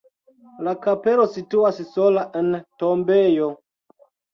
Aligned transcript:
La 0.67 0.73
kapelo 0.85 1.27
situas 1.35 1.85
sola 1.93 2.27
en 2.43 2.53
tombejo. 2.59 3.57